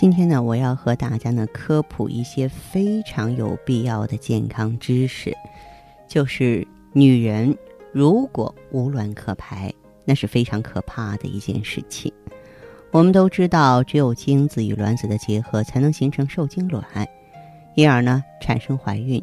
[0.00, 5.36] 今天呢，我要和大家呢科普一些非常有必要的健康知识，
[6.06, 7.58] 就是女人
[7.90, 9.74] 如果无卵可排，
[10.04, 12.12] 那是非常可怕的一件事情。
[12.92, 16.84] 我们都知道，只有精子与卵子的结合才能形成受精卵，
[17.74, 19.20] 因而呢产生怀孕。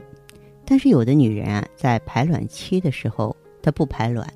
[0.66, 4.28] 但是有的女人啊，在排卵期的时候，她不排卵，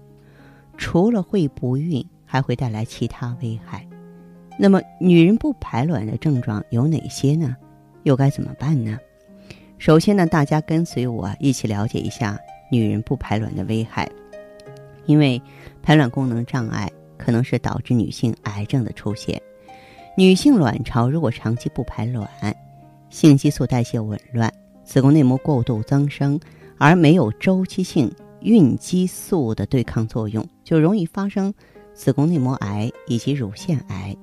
[0.78, 3.86] 除了会不孕，还会带来其他危害。
[4.62, 7.56] 那么，女人不排卵的症状有哪些呢？
[8.04, 9.00] 又该怎么办呢？
[9.78, 12.38] 首先呢，大家跟随我一起了解一下
[12.70, 14.10] 女人不排卵的危害。
[15.06, 15.42] 因为
[15.82, 19.42] 排卵功能障碍可能是导致女性癌症的出现。
[20.18, 22.30] 女性卵巢如果长期不排卵，
[23.10, 26.38] 性激素代谢紊乱，子宫内膜过度增生，
[26.78, 31.54] 而没有周期性孕激素的对抗作用，就容易发生
[31.94, 34.14] 子宫内膜癌以及乳腺癌。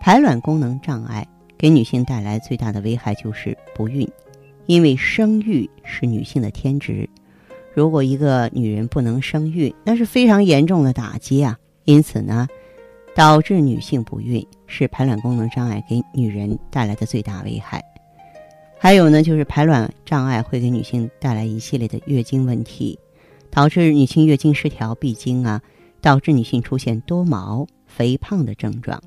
[0.00, 4.08] 排卵功能障碍给女性带来最大的危害就是不孕，
[4.66, 7.08] 因为生育是女性的天职。
[7.74, 11.58] 如果一个女人不能生育，那是非常严重的打击啊！
[11.84, 12.48] 因此呢，
[13.14, 17.84] 导致女性不孕是排卵功能障碍给女人带来的最大危害。
[18.78, 22.98] 还有呢，就是排卵障碍会给女性带来一系列的月经问题，
[23.50, 25.60] 导致女性月经失调、闭经啊，
[26.00, 29.00] 导致女性出现多毛、肥胖的症状。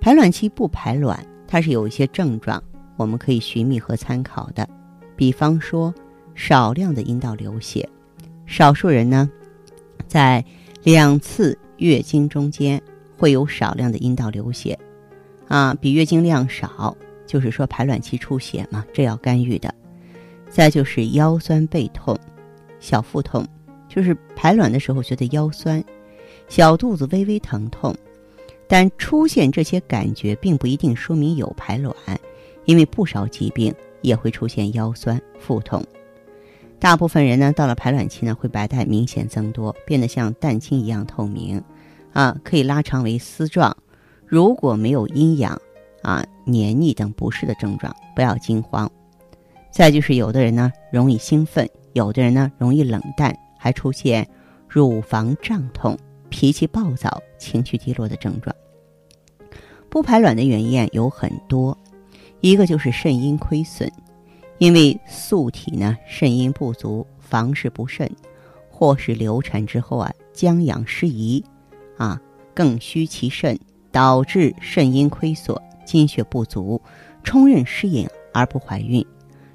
[0.00, 2.62] 排卵期不排卵，它是有一些症状，
[2.96, 4.68] 我们可以寻觅和参考的。
[5.16, 5.92] 比方说，
[6.34, 7.88] 少量的阴道流血，
[8.46, 9.28] 少数人呢，
[10.06, 10.44] 在
[10.84, 12.80] 两次月经中间
[13.16, 14.78] 会有少量的阴道流血，
[15.48, 19.74] 啊，比月经量少，就是说排卵期出血嘛，这要干预的。
[20.48, 22.16] 再就是腰酸背痛、
[22.80, 23.46] 小腹痛，
[23.88, 25.82] 就是排卵的时候觉得腰酸，
[26.48, 27.94] 小肚子微微疼痛。
[28.68, 31.94] 但出现这些感觉并不一定说明有排卵，
[32.66, 35.82] 因为不少疾病也会出现腰酸腹痛。
[36.78, 41.60] 大部分人呢，到了排卵期呢，会白带明显增多，变得像蛋清一样透明，
[42.12, 43.76] 啊，可以拉长为丝状。
[44.26, 45.58] 如果没有阴痒、
[46.02, 48.88] 啊黏腻等不适的症状，不要惊慌。
[49.72, 54.28] 再就是有的人呢容易兴奋，有的人呢容易冷淡，还出现
[54.68, 55.98] 乳房胀痛。
[56.30, 58.54] 脾气暴躁、情绪低落的症状。
[59.88, 61.76] 不排卵的原因有很多，
[62.40, 63.90] 一个就是肾阴亏损，
[64.58, 68.10] 因为素体呢肾阴不足，房事不慎，
[68.70, 71.42] 或是流产之后啊将养失宜，
[71.96, 72.20] 啊
[72.54, 73.58] 更虚其肾，
[73.90, 75.56] 导致肾阴亏损、
[75.86, 76.80] 精血不足，
[77.24, 79.04] 冲任失饮而不怀孕。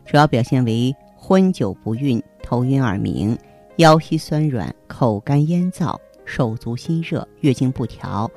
[0.06, 3.38] 主要表现为昏久不孕、头晕耳鸣、
[3.78, 5.96] 腰膝酸软、口干咽燥。
[6.26, 8.30] 手足心热、月经不调、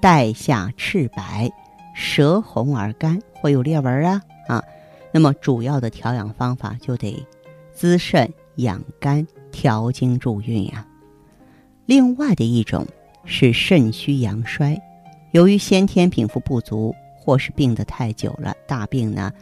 [0.00, 1.50] 带下赤白、
[1.94, 4.62] 舌红而干，会有裂纹啊啊。
[5.12, 7.24] 那么主要的调养方法就得
[7.72, 10.86] 滋肾养肝、调经助孕呀。
[11.86, 12.86] 另外的一种
[13.24, 14.80] 是肾虚阳衰，
[15.32, 19.32] 由于先天禀赋不足，或是病得太久了，大病呢，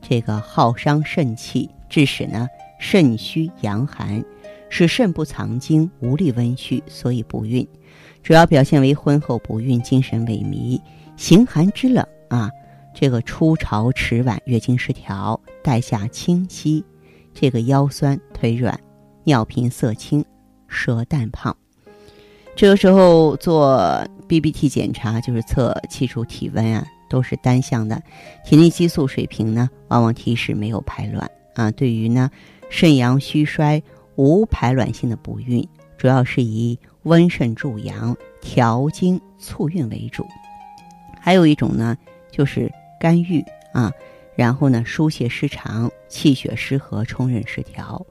[0.00, 2.48] 这个耗伤肾气，致使呢
[2.78, 4.22] 肾虚阳寒。
[4.74, 7.68] 是肾不藏精，无力温煦，所以不孕。
[8.22, 10.80] 主要表现为婚后不孕，精神萎靡，
[11.14, 12.50] 形寒肢冷啊。
[12.94, 16.82] 这个初潮迟晚，月经失调，带下清晰，
[17.34, 18.80] 这个腰酸腿软，
[19.24, 20.24] 尿频色青，
[20.68, 21.54] 舌淡胖。
[22.56, 28.02] 这个时候做 B B T 检查，就是测气出体温啊，都是单向的。
[28.42, 31.70] 体内激素水平呢，往往提示没有排卵啊。
[31.72, 32.30] 对于呢，
[32.70, 33.82] 肾阳虚衰。
[34.16, 35.66] 无排卵性的不孕，
[35.96, 40.26] 主要是以温肾助阳、调经促孕为主。
[41.20, 41.96] 还有一种呢，
[42.30, 42.70] 就是
[43.00, 43.92] 肝郁啊，
[44.34, 48.04] 然后呢疏泄失常、气血失和、冲任失调。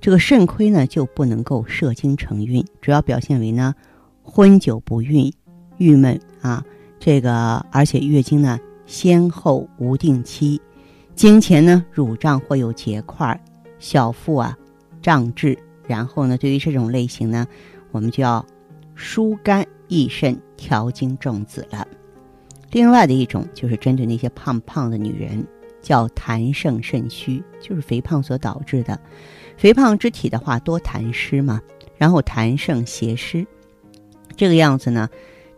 [0.00, 3.74] 这个肾亏呢就不能够摄精成孕，主要表现为呢
[4.22, 5.32] 昏久不孕、
[5.78, 6.64] 郁闷啊，
[7.00, 10.60] 这个而且月经呢先后无定期，
[11.14, 13.38] 经前呢乳胀或有结块，
[13.78, 14.56] 小腹啊。
[15.04, 15.54] 胀滞，
[15.86, 17.46] 然后呢，对于这种类型呢，
[17.92, 18.42] 我们就要
[18.94, 21.86] 疏肝益肾、调经重子了。
[22.72, 25.46] 另外的一种就是针对那些胖胖的女人，
[25.82, 28.98] 叫痰盛肾虚，就是肥胖所导致的。
[29.58, 31.60] 肥胖之体的话，多痰湿嘛，
[31.98, 33.46] 然后痰盛邪湿，
[34.34, 35.06] 这个样子呢，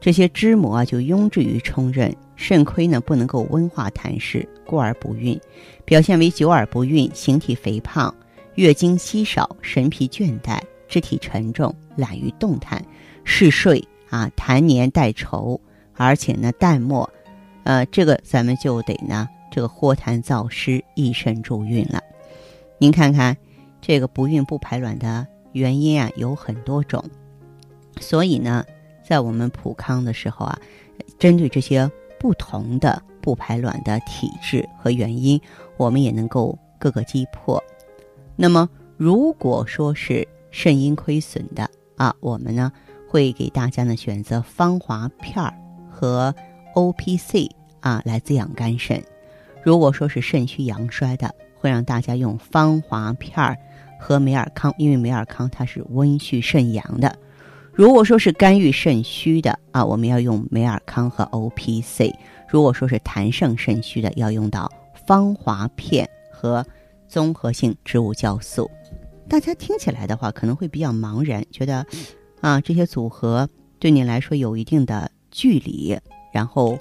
[0.00, 5.40] 这些脂膜啊就壅滞于冲任，肾亏呢不能够温化痰湿，故而不孕，
[5.84, 8.12] 表现为久而不孕，形体肥胖，
[8.56, 10.58] 月经稀少，神疲倦怠，
[10.88, 12.82] 肢体沉重，懒于动弹，
[13.22, 15.58] 嗜睡啊，痰黏带稠。
[15.94, 17.08] 而且呢，淡漠，
[17.64, 22.02] 呃，这个咱们就得呢，这个豁痰燥湿，益肾助孕了。
[22.78, 23.36] 您看看，
[23.82, 27.04] 这个不孕不排卵的原因啊，有很多种。
[28.00, 28.64] 所以呢，
[29.06, 30.58] 在我们普康的时候啊，
[31.18, 35.38] 针对这些不同的不排卵的体质和原因，
[35.76, 37.62] 我们也能够各个击破。
[38.36, 42.70] 那么，如果说是肾阴亏损的啊，我们呢
[43.08, 45.52] 会给大家呢选择芳华片儿。
[45.98, 46.34] 和
[46.74, 47.50] O P C
[47.80, 49.02] 啊来滋养肝肾。
[49.62, 53.56] 如果说是肾虚阳衰的，会让大家用芳华片儿
[53.98, 57.16] 和美尔康，因为美尔康它是温煦肾阳的。
[57.72, 62.14] 如果说是肝郁肾虚的啊，我们要用美尔康和 O P C。
[62.46, 64.70] 如果说是痰盛肾虚的，要用到
[65.06, 66.62] 芳华片和
[67.08, 68.70] 综合性植物酵素。
[69.28, 71.86] 大家听起来的话，可能会比较茫然，觉得
[72.40, 73.48] 啊这些组合
[73.78, 75.10] 对你来说有一定的。
[75.32, 75.94] 距离，
[76.32, 76.78] 然后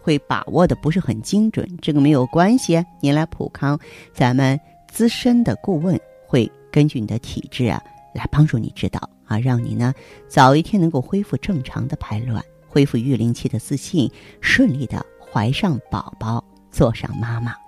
[0.00, 2.82] 会把握的不是很精准，这个没有关系。
[3.02, 3.78] 您来普康，
[4.14, 4.58] 咱们
[4.90, 7.82] 资深的顾问会根据你的体质啊，
[8.14, 9.92] 来帮助你指导啊，让你呢
[10.26, 14.10] 早一天能够恢复正常的排卵，恢复育龄期的自信，
[14.40, 17.67] 顺利的怀上宝宝，做上妈妈。